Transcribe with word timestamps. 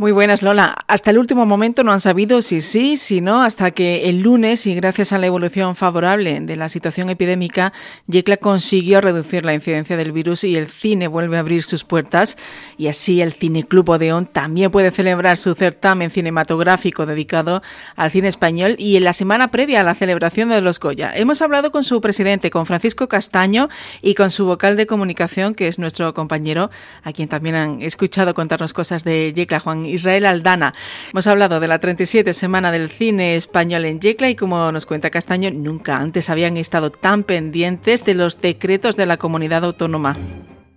Muy 0.00 0.12
buenas, 0.12 0.42
Lola. 0.42 0.78
Hasta 0.88 1.10
el 1.10 1.18
último 1.18 1.44
momento 1.44 1.84
no 1.84 1.92
han 1.92 2.00
sabido 2.00 2.40
si 2.40 2.62
sí, 2.62 2.96
si 2.96 3.20
no, 3.20 3.42
hasta 3.42 3.72
que 3.72 4.08
el 4.08 4.22
lunes, 4.22 4.66
y 4.66 4.74
gracias 4.74 5.12
a 5.12 5.18
la 5.18 5.26
evolución 5.26 5.76
favorable 5.76 6.40
de 6.40 6.56
la 6.56 6.70
situación 6.70 7.10
epidémica, 7.10 7.74
Yecla 8.06 8.38
consiguió 8.38 9.02
reducir 9.02 9.44
la 9.44 9.52
incidencia 9.52 9.98
del 9.98 10.12
virus 10.12 10.44
y 10.44 10.56
el 10.56 10.68
cine 10.68 11.06
vuelve 11.06 11.36
a 11.36 11.40
abrir 11.40 11.64
sus 11.64 11.84
puertas. 11.84 12.38
Y 12.78 12.86
así 12.86 13.20
el 13.20 13.34
Cine 13.34 13.64
Club 13.64 13.90
Odeón 13.90 14.24
también 14.24 14.70
puede 14.70 14.90
celebrar 14.90 15.36
su 15.36 15.54
certamen 15.54 16.10
cinematográfico 16.10 17.04
dedicado 17.04 17.60
al 17.94 18.10
cine 18.10 18.28
español 18.28 18.76
y 18.78 18.96
en 18.96 19.04
la 19.04 19.12
semana 19.12 19.50
previa 19.50 19.80
a 19.80 19.84
la 19.84 19.94
celebración 19.94 20.48
de 20.48 20.62
los 20.62 20.80
Goya. 20.80 21.12
Hemos 21.14 21.42
hablado 21.42 21.70
con 21.70 21.84
su 21.84 22.00
presidente, 22.00 22.48
con 22.48 22.64
Francisco 22.64 23.06
Castaño, 23.06 23.68
y 24.00 24.14
con 24.14 24.30
su 24.30 24.46
vocal 24.46 24.78
de 24.78 24.86
comunicación, 24.86 25.54
que 25.54 25.68
es 25.68 25.78
nuestro 25.78 26.14
compañero, 26.14 26.70
a 27.02 27.12
quien 27.12 27.28
también 27.28 27.54
han 27.54 27.82
escuchado 27.82 28.32
contarnos 28.32 28.72
cosas 28.72 29.04
de 29.04 29.34
Yecla, 29.34 29.60
Juan 29.60 29.89
Israel 29.90 30.26
Aldana. 30.26 30.72
Hemos 31.12 31.26
hablado 31.26 31.60
de 31.60 31.68
la 31.68 31.78
37 31.78 32.32
semana 32.32 32.72
del 32.72 32.90
cine 32.90 33.36
español 33.36 33.84
en 33.84 34.00
Yecla 34.00 34.30
y 34.30 34.36
como 34.36 34.72
nos 34.72 34.86
cuenta 34.86 35.10
Castaño, 35.10 35.50
nunca 35.50 35.96
antes 35.96 36.30
habían 36.30 36.56
estado 36.56 36.90
tan 36.90 37.24
pendientes 37.24 38.04
de 38.04 38.14
los 38.14 38.40
decretos 38.40 38.96
de 38.96 39.06
la 39.06 39.16
comunidad 39.16 39.64
autónoma. 39.64 40.16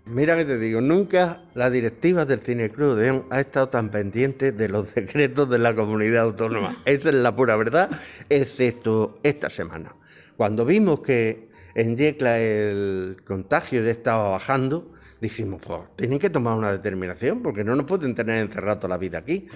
Mira 0.05 0.35
que 0.35 0.45
te 0.45 0.57
digo, 0.57 0.81
nunca 0.81 1.43
la 1.53 1.69
directiva 1.69 2.25
del 2.25 2.41
Cine 2.41 2.69
Club 2.69 2.97
de 2.97 3.23
ha 3.29 3.39
estado 3.39 3.69
tan 3.69 3.89
pendiente 3.89 4.51
de 4.51 4.69
los 4.69 4.93
decretos 4.95 5.49
de 5.49 5.59
la 5.59 5.73
comunidad 5.73 6.23
autónoma. 6.23 6.81
Esa 6.85 7.09
es 7.09 7.15
la 7.15 7.35
pura 7.35 7.55
verdad, 7.55 7.89
excepto 8.29 9.19
esta 9.23 9.49
semana. 9.49 9.95
Cuando 10.35 10.65
vimos 10.65 10.99
que 10.99 11.49
en 11.75 11.95
Yecla 11.97 12.39
el 12.39 13.17
contagio 13.25 13.83
ya 13.83 13.91
estaba 13.91 14.29
bajando, 14.29 14.92
dijimos, 15.23 15.61
pues 15.65 15.79
tienen 15.95 16.19
que 16.19 16.29
tomar 16.29 16.57
una 16.57 16.71
determinación 16.71 17.41
porque 17.41 17.63
no 17.63 17.75
nos 17.75 17.85
pueden 17.85 18.13
tener 18.13 18.43
encerrado 18.43 18.79
toda 18.79 18.89
la 18.89 18.97
vida 18.97 19.19
aquí. 19.19 19.47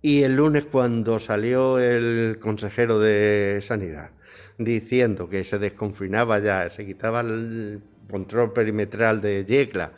Y 0.00 0.22
el 0.22 0.34
lunes 0.34 0.64
cuando 0.64 1.18
salió 1.18 1.78
el 1.78 2.38
consejero 2.40 2.98
de 2.98 3.60
Sanidad 3.62 4.10
diciendo 4.56 5.28
que 5.28 5.44
se 5.44 5.58
desconfinaba 5.58 6.38
ya, 6.38 6.70
se 6.70 6.86
quitaba 6.86 7.20
el 7.20 7.82
control 8.10 8.52
perimetral 8.52 9.20
de 9.20 9.44
Yecla 9.44 9.92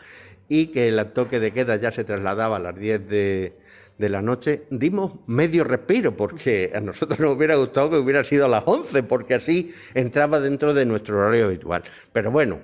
y 0.49 0.67
que 0.67 0.89
el 0.89 1.05
toque 1.13 1.39
de 1.39 1.53
queda 1.53 1.77
ya 1.77 1.93
se 1.93 2.03
trasladaba 2.03 2.57
a 2.57 2.61
las 2.61 2.77
10 2.77 3.09
de, 3.09 3.57
de 3.99 4.09
la 4.09 4.23
noche, 4.23 4.65
dimos 4.71 5.13
medio 5.27 5.63
respiro, 5.63 6.17
porque 6.17 6.73
a 6.75 6.81
nosotros 6.81 7.21
nos 7.21 7.37
hubiera 7.37 7.55
gustado 7.57 7.91
que 7.91 7.99
hubiera 7.99 8.25
sido 8.25 8.47
a 8.47 8.49
las 8.49 8.65
11, 8.67 9.05
porque 9.05 9.35
así 9.35 9.73
entraba 9.95 10.41
dentro 10.41 10.75
de 10.75 10.85
nuestro 10.85 11.19
horario 11.19 11.47
habitual. 11.47 11.83
Pero 12.13 12.31
bueno, 12.31 12.61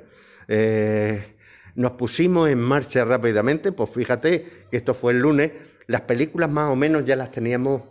eh, 0.48 1.32
nos 1.74 1.92
pusimos 1.92 2.50
en 2.50 2.60
marcha 2.60 3.04
rápidamente, 3.04 3.72
pues 3.72 3.90
fíjate 3.90 4.46
que 4.70 4.76
esto 4.76 4.94
fue 4.94 5.12
el 5.12 5.20
lunes, 5.20 5.52
las 5.86 6.02
películas 6.02 6.50
más 6.50 6.70
o 6.70 6.76
menos 6.76 7.04
ya 7.04 7.16
las 7.16 7.30
teníamos 7.30 7.82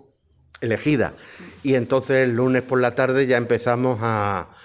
elegidas. 0.61 1.13
Y 1.63 1.75
entonces 1.75 2.17
el 2.17 2.35
lunes 2.35 2.61
por 2.63 2.79
la 2.79 2.91
tarde 2.91 3.25
ya 3.25 3.37
empezamos 3.37 3.99
a, 4.01 4.57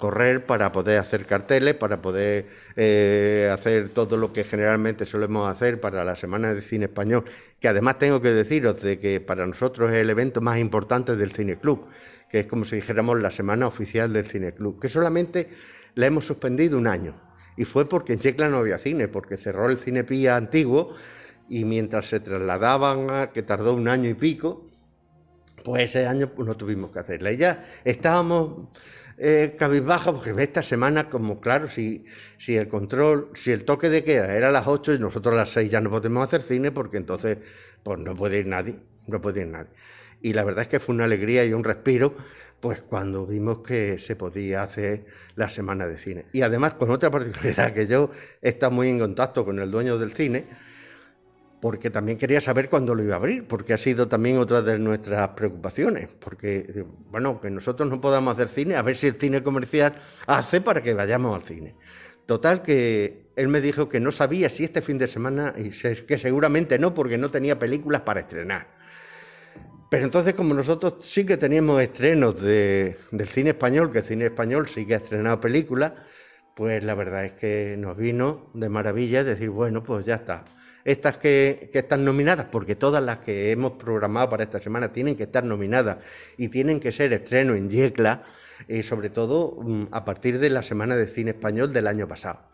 correr 0.00 0.46
para 0.46 0.72
poder 0.72 0.98
hacer 0.98 1.24
carteles, 1.26 1.74
para 1.74 2.02
poder 2.02 2.48
eh, 2.74 3.48
hacer 3.52 3.90
todo 3.90 4.16
lo 4.16 4.32
que 4.32 4.42
generalmente 4.42 5.06
solemos 5.06 5.48
hacer 5.48 5.80
para 5.80 6.02
la 6.02 6.16
Semana 6.16 6.52
de 6.52 6.60
Cine 6.60 6.86
Español, 6.86 7.24
que 7.60 7.68
además 7.68 7.98
tengo 8.00 8.20
que 8.20 8.32
deciros 8.32 8.82
de 8.82 8.98
que 8.98 9.20
para 9.20 9.46
nosotros 9.46 9.90
es 9.90 9.98
el 9.98 10.10
evento 10.10 10.40
más 10.40 10.58
importante 10.58 11.14
del 11.14 11.30
Cine 11.30 11.56
Club, 11.56 11.86
que 12.28 12.40
es 12.40 12.46
como 12.48 12.64
si 12.64 12.76
dijéramos 12.76 13.20
la 13.20 13.30
semana 13.30 13.68
oficial 13.68 14.12
del 14.12 14.26
Cine 14.26 14.52
Club, 14.54 14.80
que 14.80 14.88
solamente 14.88 15.48
la 15.94 16.06
hemos 16.06 16.24
suspendido 16.24 16.76
un 16.76 16.88
año 16.88 17.29
y 17.56 17.64
fue 17.64 17.88
porque 17.88 18.14
en 18.14 18.20
Checla 18.20 18.48
no 18.48 18.58
había 18.58 18.78
cine, 18.78 19.08
porque 19.08 19.36
cerró 19.36 19.68
el 19.68 19.78
cine 19.78 20.04
Pía 20.04 20.36
antiguo 20.36 20.94
y 21.48 21.64
mientras 21.64 22.08
se 22.08 22.20
trasladaban, 22.20 23.30
que 23.32 23.42
tardó 23.42 23.74
un 23.74 23.88
año 23.88 24.08
y 24.08 24.14
pico, 24.14 24.70
pues 25.64 25.84
ese 25.84 26.06
año 26.06 26.30
pues, 26.34 26.46
no 26.48 26.56
tuvimos 26.56 26.90
que 26.90 27.00
hacerla. 27.00 27.32
Y 27.32 27.36
ya 27.36 27.62
estábamos 27.84 28.68
eh, 29.18 29.56
cabizbajos, 29.58 30.14
porque 30.14 30.42
esta 30.42 30.62
semana, 30.62 31.10
como 31.10 31.40
claro, 31.40 31.68
si, 31.68 32.04
si 32.38 32.56
el 32.56 32.68
control, 32.68 33.30
si 33.34 33.50
el 33.50 33.64
toque 33.64 33.90
de 33.90 34.02
queda 34.04 34.34
era 34.34 34.48
a 34.48 34.52
las 34.52 34.66
8 34.66 34.94
y 34.94 34.98
nosotros 34.98 35.34
a 35.34 35.38
las 35.38 35.50
6 35.50 35.70
ya 35.70 35.80
no 35.80 35.90
podemos 35.90 36.26
hacer 36.26 36.42
cine, 36.42 36.72
porque 36.72 36.96
entonces 36.96 37.38
pues 37.82 37.98
no 37.98 38.14
puede 38.14 38.38
ir 38.38 38.46
nadie, 38.46 38.76
no 39.06 39.20
puede 39.20 39.42
ir 39.42 39.48
nadie. 39.48 39.70
Y 40.22 40.32
la 40.32 40.44
verdad 40.44 40.62
es 40.62 40.68
que 40.68 40.80
fue 40.80 40.94
una 40.94 41.04
alegría 41.04 41.44
y 41.44 41.52
un 41.52 41.64
respiro, 41.64 42.14
pues 42.60 42.82
cuando 42.82 43.26
vimos 43.26 43.60
que 43.60 43.98
se 43.98 44.16
podía 44.16 44.62
hacer 44.62 45.06
la 45.34 45.48
semana 45.48 45.86
de 45.86 45.96
cine. 45.96 46.26
Y 46.32 46.42
además 46.42 46.74
con 46.74 46.90
otra 46.90 47.10
particularidad, 47.10 47.72
que 47.72 47.86
yo 47.86 48.10
he 48.42 48.50
estado 48.50 48.72
muy 48.72 48.88
en 48.88 48.98
contacto 48.98 49.44
con 49.44 49.58
el 49.58 49.70
dueño 49.70 49.98
del 49.98 50.12
cine, 50.12 50.44
porque 51.60 51.90
también 51.90 52.16
quería 52.16 52.40
saber 52.40 52.68
cuándo 52.68 52.94
lo 52.94 53.02
iba 53.02 53.14
a 53.14 53.18
abrir, 53.18 53.46
porque 53.46 53.74
ha 53.74 53.78
sido 53.78 54.08
también 54.08 54.38
otra 54.38 54.62
de 54.62 54.78
nuestras 54.78 55.28
preocupaciones, 55.30 56.08
porque, 56.18 56.84
bueno, 57.10 57.40
que 57.40 57.50
nosotros 57.50 57.88
no 57.88 58.00
podamos 58.00 58.34
hacer 58.34 58.48
cine, 58.48 58.76
a 58.76 58.82
ver 58.82 58.96
si 58.96 59.08
el 59.08 59.14
cine 59.14 59.42
comercial 59.42 59.94
hace 60.26 60.60
para 60.60 60.82
que 60.82 60.94
vayamos 60.94 61.34
al 61.34 61.42
cine. 61.42 61.74
Total 62.24 62.62
que 62.62 63.26
él 63.36 63.48
me 63.48 63.60
dijo 63.60 63.88
que 63.88 64.00
no 64.00 64.10
sabía 64.10 64.48
si 64.48 64.64
este 64.64 64.80
fin 64.80 64.98
de 64.98 65.06
semana, 65.06 65.54
y 65.56 65.70
que 65.70 66.16
seguramente 66.16 66.78
no, 66.78 66.94
porque 66.94 67.18
no 67.18 67.30
tenía 67.30 67.58
películas 67.58 68.02
para 68.02 68.20
estrenar. 68.20 68.79
Pero 69.90 70.04
entonces, 70.04 70.34
como 70.34 70.54
nosotros 70.54 70.94
sí 71.00 71.26
que 71.26 71.36
teníamos 71.36 71.82
estrenos 71.82 72.40
del 72.40 73.26
cine 73.26 73.50
español, 73.50 73.90
que 73.90 73.98
el 73.98 74.04
cine 74.04 74.26
español 74.26 74.68
sí 74.68 74.86
que 74.86 74.94
ha 74.94 74.98
estrenado 74.98 75.40
películas, 75.40 75.94
pues 76.54 76.84
la 76.84 76.94
verdad 76.94 77.24
es 77.24 77.32
que 77.32 77.74
nos 77.76 77.96
vino 77.96 78.50
de 78.54 78.68
maravilla 78.68 79.24
decir, 79.24 79.50
bueno, 79.50 79.82
pues 79.82 80.06
ya 80.06 80.14
está. 80.14 80.44
Estas 80.84 81.18
que, 81.18 81.70
están 81.72 82.04
nominadas, 82.04 82.46
porque 82.52 82.76
todas 82.76 83.02
las 83.02 83.18
que 83.18 83.50
hemos 83.50 83.72
programado 83.72 84.30
para 84.30 84.44
esta 84.44 84.60
semana 84.60 84.92
tienen 84.92 85.16
que 85.16 85.24
estar 85.24 85.42
nominadas 85.44 85.98
y 86.36 86.48
tienen 86.48 86.78
que 86.78 86.92
ser 86.92 87.12
estreno 87.12 87.54
en 87.54 87.68
Yecla, 87.68 88.22
y 88.68 88.84
sobre 88.84 89.10
todo 89.10 89.56
mm, 89.60 89.88
a 89.90 90.04
partir 90.04 90.38
de 90.38 90.50
la 90.50 90.62
Semana 90.62 90.96
de 90.96 91.08
Cine 91.08 91.32
Español 91.32 91.72
del 91.72 91.88
año 91.88 92.06
pasado. 92.06 92.48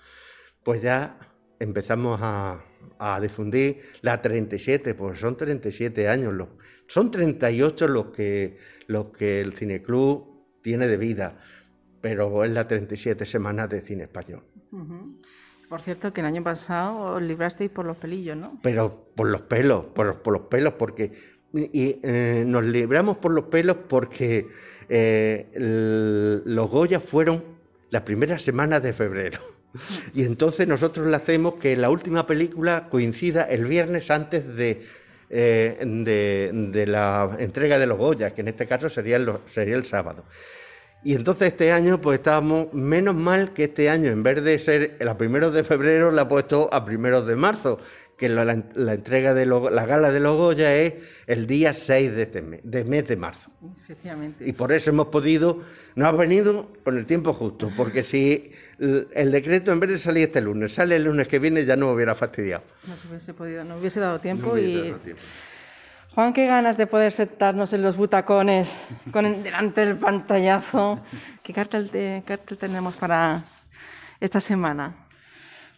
Pues 0.63 0.81
ya 0.81 1.19
empezamos 1.59 2.19
a, 2.23 2.65
a 2.99 3.21
difundir 3.21 3.83
la 4.01 4.23
37, 4.23 4.95
pues 4.95 5.21
son 5.21 5.37
37 5.37 6.09
años 6.09 6.33
los 6.33 6.49
son 6.87 7.11
38 7.11 7.89
los 7.89 8.07
que, 8.07 8.59
los 8.87 9.07
que 9.07 9.41
el 9.41 9.53
Cineclub 9.53 10.61
tiene 10.63 10.87
de 10.87 10.97
vida, 10.97 11.39
pero 12.01 12.45
es 12.45 12.51
la 12.51 12.67
37 12.67 13.25
semanas 13.25 13.69
de 13.71 13.81
cine 13.81 14.05
español. 14.05 14.43
Por 15.69 15.81
cierto, 15.83 16.13
que 16.13 16.21
el 16.21 16.27
año 16.27 16.45
pasado 16.45 17.15
os 17.15 17.23
librasteis 17.23 17.71
por 17.71 17.87
los 17.87 17.97
pelillos, 17.97 18.37
¿no? 18.37 18.59
Pero 18.63 19.09
por 19.15 19.29
los 19.29 19.43
pelos, 19.43 19.87
por, 19.87 20.23
por 20.23 20.33
los 20.33 20.43
pelos, 20.43 20.75
porque 20.75 21.13
y, 21.53 21.99
eh, 22.03 22.45
nos 22.47 22.65
libramos 22.65 23.19
por 23.19 23.33
los 23.33 23.45
pelos 23.45 23.77
porque 23.89 24.49
eh, 24.89 26.43
los 26.45 26.71
Goya 26.71 27.01
fueron 27.01 27.43
las 27.91 28.03
primeras 28.03 28.43
semanas 28.43 28.83
de 28.83 28.93
febrero. 28.93 29.41
Y 30.15 30.25
entonces 30.25 30.67
nosotros 30.67 31.07
le 31.07 31.17
hacemos 31.17 31.57
que 31.57 31.77
la 31.77 31.91
última 31.91 32.27
película 32.27 32.89
coincida 32.89 33.43
el 33.43 33.67
viernes 33.67 34.11
antes 34.11 34.57
de 34.57 34.83
eh, 35.31 35.79
de, 35.81 36.87
la 36.87 37.37
entrega 37.39 37.79
de 37.79 37.87
los 37.87 37.99
Goya, 37.99 38.33
que 38.33 38.41
en 38.43 38.49
este 38.49 38.67
caso 38.67 38.89
sería 38.89 39.17
el, 39.17 39.33
sería 39.53 39.77
el 39.77 39.85
sábado. 39.85 40.25
Y 41.03 41.15
entonces 41.15 41.49
este 41.49 41.71
año, 41.73 42.01
pues 42.01 42.19
estábamos, 42.19 42.73
menos 42.73 43.15
mal 43.15 43.53
que 43.53 43.65
este 43.65 43.89
año, 43.89 44.11
en 44.11 44.23
vez 44.23 44.43
de 44.43 44.59
ser 44.59 44.99
a 45.07 45.17
primeros 45.17 45.55
de 45.55 45.63
febrero, 45.63 46.11
la 46.11 46.23
ha 46.23 46.29
puesto 46.29 46.69
a 46.73 46.85
primeros 46.85 47.27
de 47.27 47.37
marzo, 47.37 47.79
que 48.17 48.29
la, 48.31 48.51
entrega 48.93 49.35
de 49.35 49.45
la 49.45 49.87
gala 49.87 50.11
de 50.11 50.21
los 50.21 50.37
Goya 50.37 50.75
es 50.75 50.95
el 51.27 51.47
día 51.47 51.75
6 51.75 52.13
de 52.13 52.23
este 52.23 52.43
mes, 52.43 52.61
de 52.65 52.85
mes 52.85 53.07
de 53.07 53.17
marzo. 53.17 53.51
Efectivamente. 53.83 54.49
Y 54.49 54.53
por 54.55 54.73
eso 54.73 54.91
hemos 54.91 55.09
podido, 55.09 55.61
nos 55.95 56.09
ha 56.09 56.13
venido 56.13 56.73
con 56.83 56.97
el 56.97 57.05
tiempo 57.05 57.35
justo, 57.35 57.71
porque 57.77 58.03
si 58.03 58.53
el, 58.79 59.31
decreto 59.31 59.71
en 59.71 59.81
vez 59.81 59.91
de 59.91 59.99
salir 59.99 60.25
este 60.25 60.41
lunes, 60.41 60.73
sale 60.73 60.97
el 60.97 61.05
lunes 61.05 61.29
que 61.29 61.39
viene, 61.39 61.67
ya 61.67 61.77
no 61.77 61.93
hubiera 61.93 62.15
fastidiado. 62.15 62.65
No 62.87 62.95
hubiese 63.11 63.35
podido, 63.35 63.65
no 63.65 63.77
hubiese 63.77 64.01
dado 64.01 64.19
tiempo 64.19 64.57
y... 64.57 64.95
Juan, 66.17 66.33
qué 66.33 66.47
ganas 66.47 66.79
de 66.79 66.87
poder 66.87 67.13
sentarnos 67.13 67.75
en 67.75 67.83
los 67.83 67.99
butacones 67.99 68.75
con 69.13 69.43
delante 69.43 69.85
del 69.85 69.97
pantallazo. 69.97 70.99
¿Qué 71.43 71.53
cartel, 71.53 71.91
cartel 72.25 72.57
tenemos 72.57 72.97
para 72.97 73.43
esta 74.19 74.41
semana? 74.41 74.95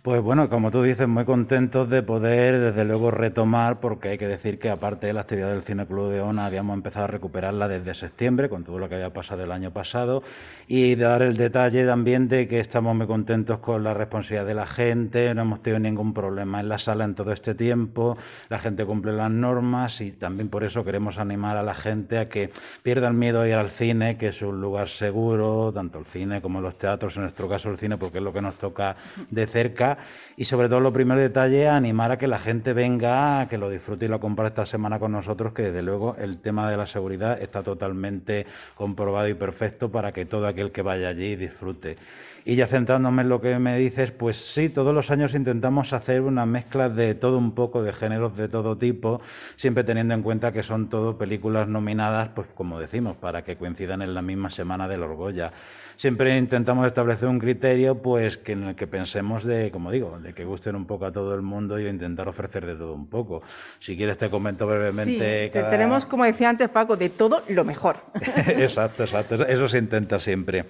Pues 0.08 0.22
bueno, 0.22 0.48
como 0.48 0.70
tú 0.70 0.82
dices, 0.82 1.06
muy 1.06 1.26
contentos 1.26 1.90
de 1.90 2.02
poder 2.02 2.58
desde 2.58 2.86
luego 2.86 3.10
retomar, 3.10 3.78
porque 3.78 4.08
hay 4.08 4.16
que 4.16 4.26
decir 4.26 4.58
que 4.58 4.70
aparte 4.70 5.06
de 5.06 5.12
la 5.12 5.20
actividad 5.20 5.50
del 5.50 5.60
Cine 5.60 5.86
Club 5.86 6.10
de 6.10 6.22
ONA, 6.22 6.46
habíamos 6.46 6.72
empezado 6.72 7.04
a 7.04 7.08
recuperarla 7.08 7.68
desde 7.68 7.92
septiembre, 7.92 8.48
con 8.48 8.64
todo 8.64 8.78
lo 8.78 8.88
que 8.88 8.94
había 8.94 9.12
pasado 9.12 9.44
el 9.44 9.52
año 9.52 9.70
pasado, 9.70 10.22
y 10.66 10.94
dar 10.94 11.20
el 11.20 11.36
detalle 11.36 11.84
también 11.84 12.26
de 12.26 12.48
que 12.48 12.58
estamos 12.58 12.96
muy 12.96 13.06
contentos 13.06 13.58
con 13.58 13.84
la 13.84 13.92
responsabilidad 13.92 14.46
de 14.46 14.54
la 14.54 14.66
gente, 14.66 15.34
no 15.34 15.42
hemos 15.42 15.62
tenido 15.62 15.78
ningún 15.78 16.14
problema 16.14 16.60
en 16.60 16.70
la 16.70 16.78
sala 16.78 17.04
en 17.04 17.14
todo 17.14 17.30
este 17.30 17.54
tiempo, 17.54 18.16
la 18.48 18.58
gente 18.58 18.86
cumple 18.86 19.12
las 19.12 19.30
normas 19.30 20.00
y 20.00 20.12
también 20.12 20.48
por 20.48 20.64
eso 20.64 20.86
queremos 20.86 21.18
animar 21.18 21.58
a 21.58 21.62
la 21.62 21.74
gente 21.74 22.16
a 22.16 22.30
que 22.30 22.50
pierda 22.82 23.08
el 23.08 23.14
miedo 23.14 23.42
a 23.42 23.48
ir 23.48 23.56
al 23.56 23.68
cine, 23.68 24.16
que 24.16 24.28
es 24.28 24.40
un 24.40 24.58
lugar 24.58 24.88
seguro, 24.88 25.70
tanto 25.70 25.98
el 25.98 26.06
cine 26.06 26.40
como 26.40 26.62
los 26.62 26.78
teatros, 26.78 27.14
en 27.16 27.24
nuestro 27.24 27.46
caso 27.46 27.70
el 27.70 27.76
cine, 27.76 27.98
porque 27.98 28.16
es 28.16 28.24
lo 28.24 28.32
que 28.32 28.40
nos 28.40 28.56
toca 28.56 28.96
de 29.30 29.46
cerca 29.46 29.97
y 30.36 30.44
sobre 30.44 30.68
todo 30.68 30.80
lo 30.80 30.92
primer 30.92 31.18
detalle, 31.18 31.68
animar 31.68 32.12
a 32.12 32.18
que 32.18 32.28
la 32.28 32.38
gente 32.38 32.72
venga, 32.72 33.48
que 33.48 33.58
lo 33.58 33.68
disfrute 33.70 34.04
y 34.04 34.08
lo 34.08 34.20
compre 34.20 34.46
esta 34.46 34.66
semana 34.66 34.98
con 34.98 35.12
nosotros, 35.12 35.52
que 35.52 35.62
desde 35.62 35.82
luego 35.82 36.14
el 36.16 36.38
tema 36.38 36.70
de 36.70 36.76
la 36.76 36.86
seguridad 36.86 37.40
está 37.42 37.62
totalmente 37.62 38.46
comprobado 38.76 39.28
y 39.28 39.34
perfecto 39.34 39.90
para 39.90 40.12
que 40.12 40.26
todo 40.26 40.46
aquel 40.46 40.70
que 40.70 40.82
vaya 40.82 41.08
allí 41.08 41.36
disfrute. 41.36 41.96
Y 42.44 42.56
ya 42.56 42.66
centrándome 42.66 43.22
en 43.22 43.28
lo 43.28 43.40
que 43.40 43.58
me 43.58 43.76
dices, 43.76 44.10
pues 44.12 44.36
sí, 44.36 44.70
todos 44.70 44.94
los 44.94 45.10
años 45.10 45.34
intentamos 45.34 45.92
hacer 45.92 46.22
una 46.22 46.46
mezcla 46.46 46.88
de 46.88 47.14
todo 47.14 47.36
un 47.36 47.52
poco, 47.52 47.82
de 47.82 47.92
géneros 47.92 48.36
de 48.36 48.48
todo 48.48 48.78
tipo, 48.78 49.20
siempre 49.56 49.84
teniendo 49.84 50.14
en 50.14 50.22
cuenta 50.22 50.52
que 50.52 50.62
son 50.62 50.88
todo 50.88 51.18
películas 51.18 51.68
nominadas, 51.68 52.30
pues 52.30 52.46
como 52.54 52.80
decimos, 52.80 53.16
para 53.16 53.44
que 53.44 53.56
coincidan 53.56 54.02
en 54.02 54.14
la 54.14 54.22
misma 54.22 54.50
semana 54.50 54.88
del 54.88 55.02
Orgoya. 55.02 55.52
Siempre 55.96 56.38
intentamos 56.38 56.86
establecer 56.86 57.28
un 57.28 57.40
criterio, 57.40 58.00
pues 58.00 58.38
que 58.38 58.52
en 58.52 58.62
el 58.62 58.76
que 58.76 58.86
pensemos 58.86 59.44
de, 59.44 59.70
como 59.78 59.92
digo, 59.92 60.18
de 60.18 60.32
que 60.32 60.44
gusten 60.44 60.74
un 60.74 60.86
poco 60.86 61.06
a 61.06 61.12
todo 61.12 61.36
el 61.36 61.40
mundo 61.40 61.78
y 61.78 61.86
intentar 61.86 62.26
ofrecer 62.26 62.66
de 62.66 62.74
todo 62.74 62.94
un 62.94 63.06
poco. 63.06 63.42
Si 63.78 63.96
quieres 63.96 64.18
te 64.18 64.28
comento 64.28 64.66
brevemente. 64.66 65.52
Sí, 65.54 65.60
tenemos, 65.70 66.04
como 66.04 66.24
decía 66.24 66.48
antes 66.48 66.68
Paco, 66.68 66.96
de 66.96 67.10
todo 67.10 67.42
lo 67.46 67.64
mejor. 67.64 67.98
exacto, 68.48 69.04
exacto. 69.04 69.36
Eso 69.46 69.68
se 69.68 69.78
intenta 69.78 70.18
siempre. 70.18 70.64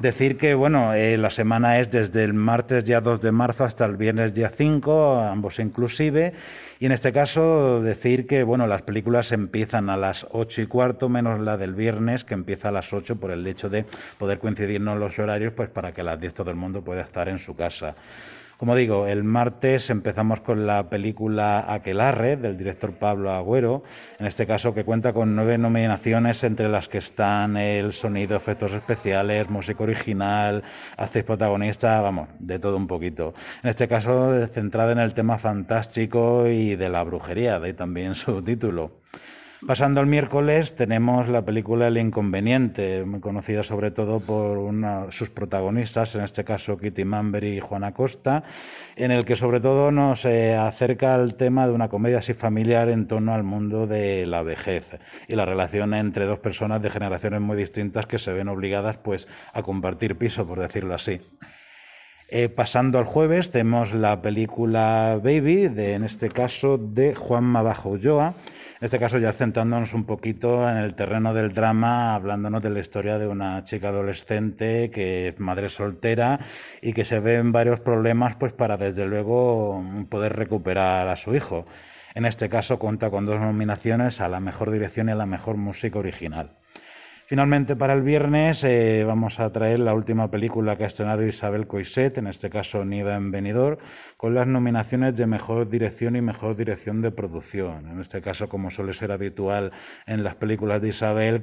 Decir 0.00 0.38
que, 0.38 0.54
bueno, 0.54 0.94
eh, 0.94 1.18
la 1.18 1.28
semana 1.28 1.78
es 1.78 1.90
desde 1.90 2.24
el 2.24 2.32
martes 2.32 2.86
día 2.86 3.02
2 3.02 3.20
de 3.20 3.32
marzo 3.32 3.64
hasta 3.64 3.84
el 3.84 3.98
viernes 3.98 4.32
día 4.32 4.48
5, 4.48 5.20
ambos 5.20 5.58
inclusive. 5.58 6.32
Y 6.78 6.86
en 6.86 6.92
este 6.92 7.12
caso, 7.12 7.82
decir 7.82 8.26
que, 8.26 8.42
bueno, 8.42 8.66
las 8.66 8.80
películas 8.80 9.30
empiezan 9.30 9.90
a 9.90 9.98
las 9.98 10.26
8 10.30 10.62
y 10.62 10.66
cuarto, 10.66 11.10
menos 11.10 11.38
la 11.42 11.58
del 11.58 11.74
viernes, 11.74 12.24
que 12.24 12.32
empieza 12.32 12.70
a 12.70 12.72
las 12.72 12.94
8 12.94 13.16
por 13.16 13.30
el 13.30 13.46
hecho 13.46 13.68
de 13.68 13.84
poder 14.16 14.38
coincidirnos 14.38 14.96
los 14.96 15.18
horarios, 15.18 15.52
pues 15.52 15.68
para 15.68 15.92
que 15.92 16.00
a 16.00 16.04
las 16.04 16.18
10 16.18 16.32
todo 16.32 16.50
el 16.50 16.56
mundo 16.56 16.82
pueda 16.82 17.02
estar 17.02 17.28
en 17.28 17.38
su 17.38 17.54
casa. 17.54 17.94
Como 18.60 18.76
digo, 18.76 19.06
el 19.06 19.24
martes 19.24 19.88
empezamos 19.88 20.42
con 20.42 20.66
la 20.66 20.90
película 20.90 21.64
Aquelarre 21.72 22.36
del 22.36 22.58
director 22.58 22.92
Pablo 22.92 23.30
Agüero, 23.30 23.82
en 24.18 24.26
este 24.26 24.46
caso 24.46 24.74
que 24.74 24.84
cuenta 24.84 25.14
con 25.14 25.34
nueve 25.34 25.56
nominaciones 25.56 26.44
entre 26.44 26.68
las 26.68 26.86
que 26.86 26.98
están 26.98 27.56
el 27.56 27.94
sonido, 27.94 28.36
efectos 28.36 28.74
especiales, 28.74 29.48
música 29.48 29.82
original, 29.82 30.62
actriz 30.98 31.24
protagonista, 31.24 32.02
vamos, 32.02 32.28
de 32.38 32.58
todo 32.58 32.76
un 32.76 32.86
poquito. 32.86 33.32
En 33.62 33.70
este 33.70 33.88
caso 33.88 34.46
centrada 34.48 34.92
en 34.92 34.98
el 34.98 35.14
tema 35.14 35.38
fantástico 35.38 36.46
y 36.46 36.76
de 36.76 36.90
la 36.90 37.02
brujería, 37.02 37.58
de 37.60 37.68
ahí 37.68 37.72
también 37.72 38.14
su 38.14 38.42
título. 38.42 39.00
Pasando 39.66 40.00
al 40.00 40.06
miércoles 40.06 40.74
tenemos 40.74 41.28
la 41.28 41.44
película 41.44 41.88
El 41.88 41.98
Inconveniente, 41.98 43.04
muy 43.04 43.20
conocida 43.20 43.62
sobre 43.62 43.90
todo 43.90 44.18
por 44.18 44.56
una, 44.56 45.12
sus 45.12 45.28
protagonistas, 45.28 46.14
en 46.14 46.22
este 46.22 46.44
caso 46.44 46.78
Kitty 46.78 47.04
Mamber 47.04 47.44
y 47.44 47.60
Juana 47.60 47.92
Costa, 47.92 48.42
en 48.96 49.10
el 49.10 49.26
que 49.26 49.36
sobre 49.36 49.60
todo 49.60 49.90
nos 49.90 50.24
eh, 50.24 50.56
acerca 50.56 51.14
al 51.14 51.34
tema 51.34 51.66
de 51.66 51.74
una 51.74 51.90
comedia 51.90 52.20
así 52.20 52.32
familiar 52.32 52.88
en 52.88 53.06
torno 53.06 53.34
al 53.34 53.42
mundo 53.42 53.86
de 53.86 54.26
la 54.26 54.42
vejez 54.42 54.98
y 55.28 55.36
la 55.36 55.44
relación 55.44 55.92
entre 55.92 56.24
dos 56.24 56.38
personas 56.38 56.80
de 56.80 56.88
generaciones 56.88 57.42
muy 57.42 57.58
distintas 57.58 58.06
que 58.06 58.18
se 58.18 58.32
ven 58.32 58.48
obligadas 58.48 58.96
pues 58.96 59.28
a 59.52 59.62
compartir 59.62 60.16
piso, 60.16 60.46
por 60.46 60.58
decirlo 60.58 60.94
así. 60.94 61.20
Eh, 62.30 62.48
pasando 62.48 62.98
al 62.98 63.04
jueves 63.04 63.50
tenemos 63.50 63.92
la 63.92 64.22
película 64.22 65.20
Baby, 65.22 65.68
de, 65.68 65.94
en 65.94 66.04
este 66.04 66.30
caso 66.30 66.78
de 66.78 67.14
Juanma 67.14 67.60
Bajo 67.62 67.90
Ulloa, 67.90 68.34
en 68.80 68.86
este 68.86 68.98
caso 68.98 69.18
ya 69.18 69.34
centrándonos 69.34 69.92
un 69.92 70.04
poquito 70.04 70.66
en 70.66 70.78
el 70.78 70.94
terreno 70.94 71.34
del 71.34 71.52
drama, 71.52 72.14
hablándonos 72.14 72.62
de 72.62 72.70
la 72.70 72.80
historia 72.80 73.18
de 73.18 73.28
una 73.28 73.62
chica 73.62 73.88
adolescente 73.88 74.90
que 74.90 75.28
es 75.28 75.38
madre 75.38 75.68
soltera 75.68 76.40
y 76.80 76.94
que 76.94 77.04
se 77.04 77.20
ve 77.20 77.34
en 77.34 77.52
varios 77.52 77.80
problemas 77.80 78.36
pues 78.36 78.54
para 78.54 78.78
desde 78.78 79.04
luego 79.04 79.84
poder 80.08 80.34
recuperar 80.34 81.08
a 81.08 81.16
su 81.16 81.34
hijo. 81.34 81.66
En 82.14 82.24
este 82.24 82.48
caso 82.48 82.78
cuenta 82.78 83.10
con 83.10 83.26
dos 83.26 83.38
nominaciones 83.38 84.22
a 84.22 84.30
la 84.30 84.40
mejor 84.40 84.70
dirección 84.70 85.10
y 85.10 85.12
a 85.12 85.14
la 85.14 85.26
mejor 85.26 85.58
música 85.58 85.98
original. 85.98 86.59
Finalmente, 87.30 87.76
para 87.76 87.92
el 87.92 88.02
viernes 88.02 88.64
eh, 88.64 89.04
vamos 89.06 89.38
a 89.38 89.52
traer 89.52 89.78
la 89.78 89.94
última 89.94 90.32
película 90.32 90.76
que 90.76 90.82
ha 90.82 90.88
estrenado 90.88 91.24
Isabel 91.24 91.68
Coiset, 91.68 92.18
en 92.18 92.26
este 92.26 92.50
caso 92.50 92.84
Niva 92.84 93.14
en 93.14 93.30
Benidorm, 93.30 93.76
con 94.16 94.34
las 94.34 94.48
nominaciones 94.48 95.16
de 95.16 95.28
Mejor 95.28 95.68
Dirección 95.68 96.16
y 96.16 96.22
Mejor 96.22 96.56
Dirección 96.56 97.00
de 97.00 97.12
Producción. 97.12 97.88
En 97.88 98.00
este 98.00 98.20
caso, 98.20 98.48
como 98.48 98.72
suele 98.72 98.94
ser 98.94 99.12
habitual 99.12 99.70
en 100.08 100.24
las 100.24 100.34
películas 100.34 100.82
de 100.82 100.88
Isabel, 100.88 101.40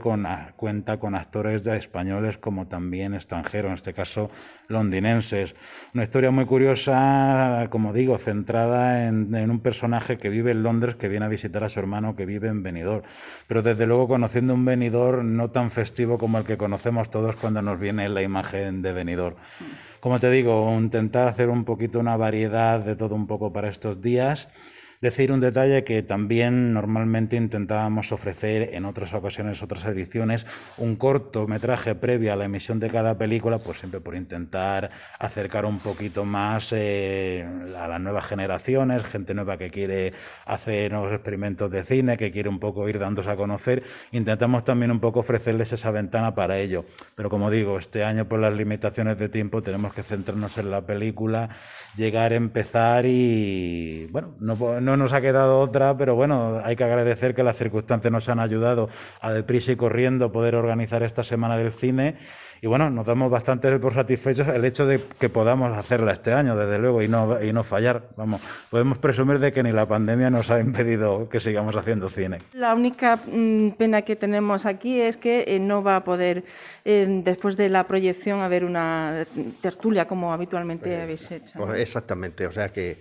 cuenta 0.57 0.99
con 0.99 1.15
actores 1.15 1.63
de 1.63 1.77
españoles 1.77 2.37
como 2.37 2.67
también 2.67 3.13
extranjeros, 3.13 3.69
en 3.69 3.75
este 3.75 3.93
caso 3.93 4.29
londinenses. 4.67 5.55
Una 5.93 6.03
historia 6.03 6.31
muy 6.31 6.45
curiosa, 6.45 7.65
como 7.69 7.93
digo, 7.93 8.17
centrada 8.17 9.07
en, 9.07 9.33
en 9.33 9.49
un 9.49 9.61
personaje 9.61 10.17
que 10.17 10.27
vive 10.27 10.51
en 10.51 10.63
Londres, 10.63 10.97
que 10.97 11.07
viene 11.07 11.27
a 11.27 11.29
visitar 11.29 11.63
a 11.63 11.69
su 11.69 11.79
hermano 11.79 12.17
que 12.17 12.25
vive 12.25 12.49
en 12.49 12.61
Benidorm. 12.61 13.03
Pero 13.47 13.61
desde 13.61 13.87
luego 13.87 14.09
conociendo 14.09 14.53
un 14.53 14.65
Benidorm 14.65 15.37
no 15.37 15.49
tan 15.49 15.71
festivo 15.77 16.17
como 16.17 16.39
el 16.39 16.43
que 16.43 16.57
conocemos 16.57 17.11
todos 17.11 17.35
cuando 17.35 17.61
nos 17.61 17.79
viene 17.79 18.09
la 18.09 18.23
imagen 18.23 18.81
de 18.81 18.93
venidor. 18.93 19.35
Como 19.99 20.19
te 20.19 20.31
digo, 20.31 20.75
intentar 20.75 21.27
hacer 21.27 21.49
un 21.49 21.65
poquito 21.65 21.99
una 21.99 22.17
variedad 22.17 22.79
de 22.79 22.95
todo 22.95 23.13
un 23.13 23.27
poco 23.27 23.53
para 23.53 23.69
estos 23.69 24.01
días 24.01 24.47
Decir 24.99 25.31
un 25.31 25.39
detalle 25.39 25.83
que 25.83 26.01
también 26.01 26.73
normalmente 26.73 27.35
intentábamos 27.35 28.11
ofrecer 28.11 28.69
en 28.73 28.83
otras 28.83 29.13
ocasiones, 29.13 29.61
otras 29.61 29.85
ediciones, 29.85 30.47
un 30.77 30.95
cortometraje 30.95 31.93
previo 31.93 32.33
a 32.33 32.35
la 32.35 32.45
emisión 32.45 32.79
de 32.79 32.89
cada 32.89 33.15
película, 33.15 33.59
pues 33.59 33.77
siempre 33.77 33.99
por 34.01 34.15
intentar 34.15 34.89
acercar 35.19 35.65
un 35.65 35.77
poquito 35.77 36.25
más 36.25 36.73
eh, 36.75 37.47
a 37.77 37.87
las 37.87 38.01
nuevas 38.01 38.25
generaciones, 38.25 39.03
gente 39.03 39.35
nueva 39.35 39.57
que 39.59 39.69
quiere 39.69 40.13
hacer 40.47 40.91
nuevos 40.91 41.13
experimentos 41.13 41.69
de 41.69 41.83
cine, 41.83 42.17
que 42.17 42.31
quiere 42.31 42.49
un 42.49 42.59
poco 42.59 42.89
ir 42.89 42.97
dándose 42.97 43.29
a 43.29 43.35
conocer. 43.35 43.83
Intentamos 44.11 44.63
también 44.63 44.89
un 44.89 44.99
poco 44.99 45.19
ofrecerles 45.19 45.73
esa 45.73 45.91
ventana 45.91 46.33
para 46.33 46.57
ello. 46.57 46.85
Pero 47.13 47.29
como 47.29 47.51
digo, 47.51 47.77
este 47.77 48.03
año 48.03 48.27
por 48.27 48.39
las 48.39 48.53
limitaciones 48.55 49.19
de 49.19 49.29
tiempo 49.29 49.61
tenemos 49.61 49.93
que 49.93 50.01
centrarnos 50.01 50.57
en 50.57 50.71
la 50.71 50.87
película, 50.87 51.49
llegar, 51.95 52.33
empezar 52.33 53.05
y, 53.05 54.07
bueno, 54.07 54.33
no 54.39 54.55
no 54.86 54.86
nos 54.95 55.11
ha 55.11 55.21
quedado 55.21 55.59
otra, 55.59 55.97
pero 55.97 56.15
bueno, 56.15 56.61
hay 56.63 56.75
que 56.75 56.83
agradecer 56.83 57.33
que 57.33 57.43
las 57.43 57.57
circunstancias 57.57 58.11
nos 58.11 58.29
han 58.29 58.39
ayudado 58.39 58.89
a 59.19 59.33
deprisa 59.33 59.71
y 59.71 59.75
corriendo 59.75 60.31
poder 60.31 60.55
organizar 60.55 61.03
esta 61.03 61.23
semana 61.23 61.57
del 61.57 61.73
cine 61.73 62.15
y 62.61 62.67
bueno, 62.67 62.89
nos 62.89 63.05
damos 63.05 63.29
bastante 63.29 63.77
por 63.79 63.93
satisfechos 63.93 64.47
el 64.47 64.65
hecho 64.65 64.85
de 64.85 64.99
que 65.19 65.29
podamos 65.29 65.75
hacerla 65.77 66.13
este 66.13 66.33
año, 66.33 66.55
desde 66.55 66.79
luego, 66.79 67.01
y 67.01 67.07
no, 67.07 67.41
y 67.41 67.53
no 67.53 67.63
fallar. 67.63 68.03
Vamos, 68.15 68.41
podemos 68.69 68.97
presumir 68.97 69.39
de 69.39 69.51
que 69.53 69.61
ni 69.61 69.71
la 69.71 69.87
pandemia 69.87 70.29
nos 70.29 70.49
ha 70.49 70.59
impedido 70.59 71.29
que 71.29 71.39
sigamos 71.39 71.75
haciendo 71.75 72.09
cine. 72.09 72.39
La 72.53 72.73
única 72.73 73.17
mm, 73.17 73.71
pena 73.71 74.01
que 74.01 74.15
tenemos 74.15 74.65
aquí 74.65 74.99
es 74.99 75.17
que 75.17 75.43
eh, 75.47 75.59
no 75.59 75.83
va 75.83 75.97
a 75.97 76.03
poder, 76.03 76.43
eh, 76.83 77.21
después 77.23 77.57
de 77.57 77.69
la 77.69 77.85
proyección, 77.85 78.41
haber 78.41 78.65
una 78.65 79.25
tertulia 79.61 80.07
como 80.07 80.33
habitualmente 80.33 80.89
pues, 80.89 81.03
habéis 81.03 81.31
hecho. 81.31 81.59
Pues 81.59 81.79
exactamente, 81.79 82.47
o 82.47 82.51
sea 82.51 82.69
que 82.69 82.97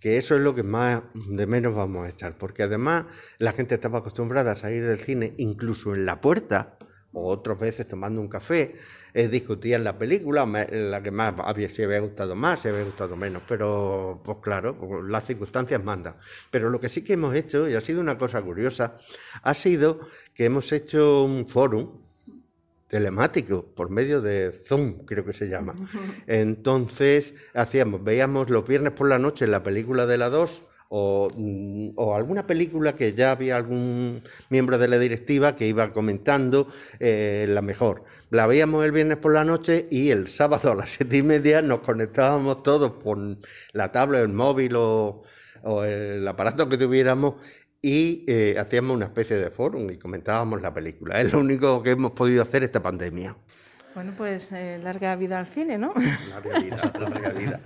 que 0.00 0.16
eso 0.16 0.36
es 0.36 0.40
lo 0.40 0.54
que 0.54 0.62
más 0.62 1.02
de 1.14 1.46
menos 1.46 1.74
vamos 1.74 2.06
a 2.06 2.10
echar, 2.10 2.38
porque 2.38 2.62
además 2.62 3.06
la 3.38 3.52
gente 3.52 3.74
estaba 3.74 3.98
acostumbrada 3.98 4.52
a 4.52 4.56
salir 4.56 4.84
del 4.84 4.98
cine 4.98 5.34
incluso 5.38 5.94
en 5.94 6.06
la 6.06 6.20
puerta, 6.20 6.78
o 7.12 7.30
otras 7.30 7.58
veces 7.58 7.88
tomando 7.88 8.20
un 8.20 8.28
café, 8.28 8.76
eh, 9.14 9.28
discutían 9.28 9.82
la 9.82 9.98
película, 9.98 10.46
la 10.46 11.02
que 11.02 11.10
más 11.10 11.34
había, 11.38 11.68
si 11.68 11.82
había 11.82 12.00
gustado 12.00 12.34
más, 12.34 12.60
si 12.60 12.68
había 12.68 12.84
gustado 12.84 13.16
menos, 13.16 13.42
pero 13.48 14.20
pues 14.24 14.38
claro, 14.42 14.76
pues, 14.78 15.04
las 15.08 15.24
circunstancias 15.24 15.82
mandan. 15.82 16.16
Pero 16.50 16.68
lo 16.70 16.78
que 16.78 16.88
sí 16.88 17.02
que 17.02 17.14
hemos 17.14 17.34
hecho, 17.34 17.68
y 17.68 17.74
ha 17.74 17.80
sido 17.80 18.00
una 18.00 18.18
cosa 18.18 18.42
curiosa, 18.42 18.98
ha 19.42 19.54
sido 19.54 20.00
que 20.34 20.44
hemos 20.44 20.70
hecho 20.72 21.24
un 21.24 21.48
foro 21.48 22.07
telemático 22.88 23.66
por 23.74 23.90
medio 23.90 24.20
de 24.20 24.52
Zoom, 24.52 25.04
creo 25.04 25.24
que 25.24 25.32
se 25.32 25.48
llama. 25.48 25.74
Entonces, 26.26 27.34
hacíamos, 27.54 28.02
veíamos 28.02 28.50
los 28.50 28.66
viernes 28.66 28.92
por 28.92 29.08
la 29.08 29.18
noche 29.18 29.46
la 29.46 29.62
película 29.62 30.06
de 30.06 30.18
la 30.18 30.30
2 30.30 30.62
mm, 30.90 31.90
o, 31.96 32.16
alguna 32.16 32.46
película 32.46 32.94
que 32.94 33.12
ya 33.12 33.32
había 33.32 33.56
algún 33.56 34.22
miembro 34.48 34.78
de 34.78 34.88
la 34.88 34.98
directiva 34.98 35.54
que 35.54 35.66
iba 35.66 35.92
comentando 35.92 36.68
eh, 36.98 37.46
la 37.48 37.60
mejor. 37.60 38.04
La 38.30 38.46
veíamos 38.46 38.84
el 38.84 38.92
viernes 38.92 39.18
por 39.18 39.34
la 39.34 39.44
noche 39.44 39.86
y 39.90 40.10
el 40.10 40.28
sábado 40.28 40.72
a 40.72 40.74
las 40.74 40.90
siete 40.96 41.18
y 41.18 41.22
media 41.22 41.60
nos 41.60 41.80
conectábamos 41.80 42.62
todos 42.62 42.92
por 42.92 43.18
la 43.72 43.92
tablet, 43.92 44.22
el 44.22 44.28
móvil 44.28 44.76
o, 44.76 45.22
o 45.62 45.84
el 45.84 46.26
aparato 46.26 46.68
que 46.68 46.78
tuviéramos 46.78 47.34
y 47.80 48.24
eh, 48.26 48.56
hacíamos 48.58 48.96
una 48.96 49.06
especie 49.06 49.36
de 49.36 49.50
foro 49.50 49.78
y 49.90 49.96
comentábamos 49.98 50.60
la 50.60 50.72
película. 50.72 51.20
Es 51.20 51.32
lo 51.32 51.40
único 51.40 51.82
que 51.82 51.90
hemos 51.90 52.12
podido 52.12 52.42
hacer 52.42 52.64
esta 52.64 52.82
pandemia. 52.82 53.36
Bueno, 53.94 54.12
pues 54.16 54.52
eh, 54.52 54.78
larga 54.82 55.14
vida 55.16 55.38
al 55.38 55.46
cine, 55.46 55.78
¿no? 55.78 55.92
Larga 56.30 56.60
vida, 56.60 56.92
larga 56.98 57.30
vida. 57.30 57.60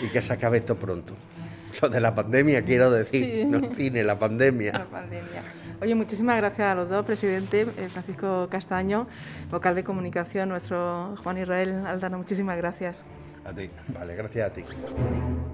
Y 0.00 0.08
que 0.08 0.22
se 0.22 0.32
acabe 0.32 0.58
esto 0.58 0.76
pronto. 0.76 1.14
Lo 1.80 1.88
de 1.88 2.00
la 2.00 2.14
pandemia, 2.14 2.62
quiero 2.62 2.90
decir, 2.90 3.46
no 3.46 3.58
el 3.58 3.74
cine, 3.74 4.04
la 4.04 4.18
pandemia. 4.18 4.72
La 4.72 4.84
pandemia. 4.84 5.42
Oye, 5.80 5.94
muchísimas 5.94 6.36
gracias 6.36 6.68
a 6.68 6.74
los 6.74 6.88
dos, 6.88 7.04
presidente 7.04 7.62
eh, 7.62 7.88
Francisco 7.88 8.46
Castaño, 8.50 9.08
vocal 9.50 9.74
de 9.74 9.82
comunicación, 9.82 10.50
nuestro 10.50 11.16
Juan 11.24 11.38
Israel 11.38 11.84
Aldano, 11.86 12.18
muchísimas 12.18 12.56
gracias. 12.56 12.96
A 13.44 13.52
ti. 13.52 13.68
Vale, 13.88 14.14
gracias 14.14 14.50
a 14.50 14.54
ti. 14.54 14.62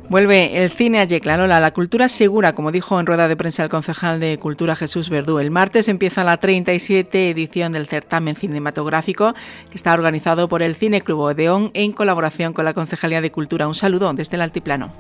Vuelve 0.08 0.62
el 0.62 0.70
cine 0.70 1.00
a 1.00 1.04
Yecla, 1.04 1.36
Lola, 1.36 1.60
la 1.60 1.70
cultura 1.70 2.08
segura, 2.08 2.54
como 2.54 2.72
dijo 2.72 2.98
en 2.98 3.06
rueda 3.06 3.28
de 3.28 3.36
prensa 3.36 3.62
el 3.62 3.68
concejal 3.68 4.20
de 4.20 4.38
Cultura 4.38 4.76
Jesús 4.76 5.10
Verdú. 5.10 5.38
El 5.38 5.50
martes 5.50 5.88
empieza 5.88 6.24
la 6.24 6.38
37 6.38 7.30
edición 7.30 7.72
del 7.72 7.86
certamen 7.86 8.36
cinematográfico 8.36 9.34
que 9.70 9.76
está 9.76 9.92
organizado 9.92 10.48
por 10.48 10.62
el 10.62 10.74
Cine 10.76 11.02
Club 11.02 11.20
Odeón 11.20 11.70
en 11.74 11.92
colaboración 11.92 12.52
con 12.52 12.64
la 12.64 12.74
Concejalía 12.74 13.20
de 13.20 13.30
Cultura. 13.30 13.68
Un 13.68 13.74
saludo 13.74 14.12
desde 14.14 14.36
el 14.36 14.42
Altiplano. 14.42 14.92